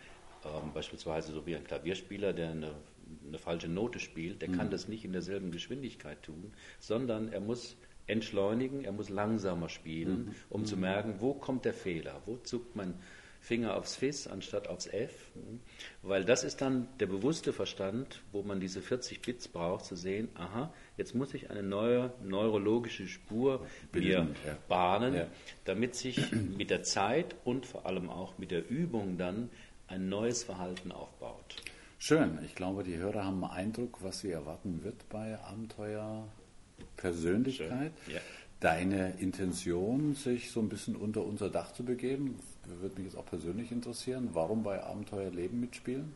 Ähm, 0.45 0.73
beispielsweise 0.73 1.33
so 1.33 1.47
wie 1.47 1.57
ein 1.57 1.65
Klavierspieler, 1.65 2.33
der 2.33 2.51
eine, 2.51 2.75
eine 3.27 3.39
falsche 3.39 3.69
Note 3.69 3.99
spielt, 3.99 4.43
der 4.43 4.51
mhm. 4.51 4.57
kann 4.57 4.71
das 4.71 4.89
nicht 4.89 5.05
in 5.05 5.13
derselben 5.13 5.51
Geschwindigkeit 5.51 6.23
tun, 6.23 6.53
sondern 6.79 7.33
er 7.33 7.41
muss 7.41 7.77
entschleunigen, 8.07 8.85
er 8.85 8.93
muss 8.93 9.09
langsamer 9.09 9.69
spielen, 9.69 10.27
mhm. 10.27 10.35
um 10.49 10.61
mhm. 10.63 10.67
zu 10.67 10.77
merken, 10.77 11.15
wo 11.19 11.35
kommt 11.35 11.65
der 11.65 11.75
Fehler, 11.75 12.23
wo 12.27 12.37
zuckt 12.39 12.77
mein 12.77 12.95
Finger 13.41 13.77
aufs 13.77 13.97
Fis 13.97 14.27
anstatt 14.27 14.69
aufs 14.69 14.87
F, 14.87 15.13
weil 16.03 16.25
das 16.25 16.45
ist 16.45 16.61
dann 16.61 16.89
der 17.01 17.07
bewusste 17.07 17.53
Verstand, 17.53 18.23
wo 18.33 18.43
man 18.43 18.61
diese 18.61 18.83
40 18.83 19.23
Bits 19.23 19.49
braucht, 19.49 19.87
zu 19.87 19.97
sehen, 19.97 20.29
aha, 20.35 20.73
jetzt 20.99 21.15
muss 21.15 21.33
ich 21.33 21.51
eine 21.51 21.63
neue 21.63 22.13
neurologische 22.23 23.09
Spur 23.09 23.67
mir 23.93 24.29
bahnen, 24.69 25.15
ja. 25.15 25.27
damit 25.65 25.95
sich 25.95 26.31
mit 26.59 26.71
der 26.71 26.83
Zeit 26.83 27.35
und 27.45 27.65
vor 27.67 27.87
allem 27.87 28.11
auch 28.11 28.37
mit 28.39 28.51
der 28.51 28.69
Übung 28.71 29.17
dann 29.17 29.51
ein 29.89 30.09
neues 30.09 30.45
Verhalten 30.45 30.93
aufbaut. 30.93 31.57
Schön, 31.99 32.39
ich 32.45 32.55
glaube, 32.55 32.85
die 32.85 32.97
Hörer 32.97 33.25
haben 33.25 33.43
einen 33.43 33.53
Eindruck, 33.53 33.99
was 34.03 34.21
sie 34.21 34.31
erwarten 34.31 34.85
wird 34.85 35.09
bei 35.09 35.39
Abenteuer 35.41 36.29
Persönlichkeit. 36.97 37.93
Ja. 38.07 38.21
Deine 38.61 39.15
Intention, 39.19 40.15
sich 40.15 40.51
so 40.51 40.61
ein 40.61 40.69
bisschen 40.69 40.95
unter 40.95 41.25
unser 41.25 41.49
Dach 41.49 41.73
zu 41.73 41.83
begeben, 41.83 42.39
würde 42.81 42.97
mich 42.97 43.07
jetzt 43.07 43.17
auch 43.17 43.27
persönlich 43.27 43.73
interessieren. 43.73 44.31
Warum 44.33 44.63
bei 44.63 44.83
Abenteuer 44.83 45.31
Leben 45.31 45.61
mitspielen? 45.61 46.13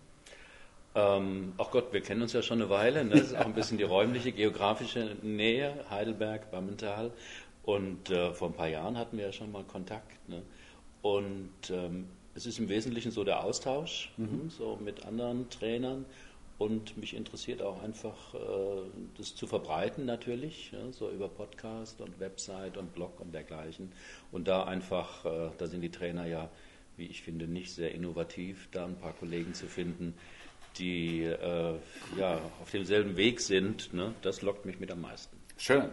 Ähm, 0.95 1.55
ach 1.59 1.71
Gott, 1.71 1.93
wir 1.93 2.01
kennen 2.01 2.23
uns 2.23 2.33
ja 2.33 2.43
schon 2.43 2.61
eine 2.61 2.71
Weile. 2.71 3.05
Ne? 3.05 3.13
Das 3.13 3.23
ist 3.29 3.37
auch 3.37 3.47
ein 3.47 3.55
bisschen 3.55 3.79
die 3.79 3.85
räumliche, 3.85 4.31
geografische 4.31 5.17
Nähe, 5.23 5.85
Heidelberg, 5.91 6.51
Bammental. 6.51 7.11
Und 7.65 8.11
äh, 8.11 8.33
vor 8.33 8.49
ein 8.49 8.55
paar 8.55 8.69
Jahren 8.69 8.97
hatten 8.99 9.17
wir 9.17 9.27
ja 9.27 9.33
schon 9.33 9.51
mal 9.51 9.65
Kontakt. 9.65 10.29
Ne? 10.29 10.43
Und 11.03 11.51
ähm, 11.71 12.07
es 12.35 12.47
ist 12.47 12.59
im 12.59 12.69
Wesentlichen 12.69 13.11
so 13.11 13.25
der 13.25 13.43
Austausch 13.43 14.13
mhm. 14.17 14.51
so 14.51 14.79
mit 14.83 15.05
anderen 15.07 15.49
Trainern. 15.51 16.05
Und 16.57 16.97
mich 16.97 17.14
interessiert 17.14 17.62
auch 17.62 17.83
einfach, 17.83 18.35
äh, 18.35 18.38
das 19.17 19.35
zu 19.35 19.47
verbreiten 19.47 20.05
natürlich, 20.05 20.73
so 20.93 21.11
über 21.11 21.29
Podcast 21.29 22.01
und 22.01 22.21
Website 22.21 22.77
und 22.77 22.95
Blog 22.95 23.21
und 23.21 23.35
dergleichen. 23.35 23.93
Und 24.31 24.47
da 24.47 24.64
einfach, 24.64 25.25
äh, 25.25 25.51
da 25.59 25.67
sind 25.67 25.81
die 25.81 25.90
Trainer 25.90 26.27
ja, 26.27 26.51
wie 26.97 27.07
ich 27.07 27.23
finde, 27.23 27.49
nicht 27.49 27.73
sehr 27.73 27.93
innovativ, 27.93 28.69
da 28.71 28.85
ein 28.87 28.97
paar 28.97 29.14
Kollegen 29.14 29.55
zu 29.55 29.67
finden, 29.67 30.14
die 30.79 31.25
äh, 31.25 31.75
ja, 32.17 32.40
auf 32.61 32.71
demselben 32.71 33.17
Weg 33.17 33.40
sind. 33.40 33.93
Ne? 33.93 34.14
Das 34.23 34.43
lockt 34.43 34.64
mich 34.64 34.79
mit 34.79 34.93
am 34.93 35.01
meisten. 35.01 35.37
Schön. 35.57 35.90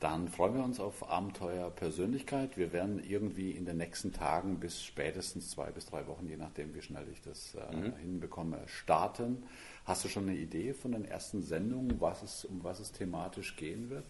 Dann 0.00 0.28
freuen 0.28 0.54
wir 0.54 0.62
uns 0.62 0.78
auf 0.78 1.10
Abenteuer 1.10 1.70
Persönlichkeit. 1.70 2.56
Wir 2.56 2.72
werden 2.72 3.02
irgendwie 3.02 3.50
in 3.50 3.64
den 3.64 3.78
nächsten 3.78 4.12
Tagen 4.12 4.60
bis 4.60 4.84
spätestens 4.84 5.50
zwei 5.50 5.72
bis 5.72 5.86
drei 5.86 6.06
Wochen, 6.06 6.28
je 6.28 6.36
nachdem, 6.36 6.72
wie 6.74 6.82
schnell 6.82 7.06
ich 7.12 7.20
das 7.20 7.56
äh, 7.56 7.76
mhm. 7.76 7.96
hinbekomme, 7.96 8.60
starten. 8.66 9.42
Hast 9.84 10.04
du 10.04 10.08
schon 10.08 10.28
eine 10.28 10.38
Idee 10.38 10.72
von 10.72 10.92
den 10.92 11.04
ersten 11.04 11.42
Sendungen, 11.42 12.00
was 12.00 12.22
es, 12.22 12.44
um 12.44 12.62
was 12.62 12.78
es 12.78 12.92
thematisch 12.92 13.56
gehen 13.56 13.90
wird? 13.90 14.06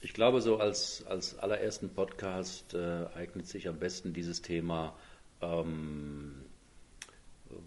Ich 0.00 0.14
glaube, 0.14 0.40
so 0.40 0.58
als, 0.58 1.04
als 1.06 1.38
allerersten 1.38 1.90
Podcast 1.90 2.72
äh, 2.72 3.06
eignet 3.14 3.48
sich 3.48 3.68
am 3.68 3.78
besten 3.78 4.14
dieses 4.14 4.40
Thema, 4.40 4.96
ähm, 5.42 6.36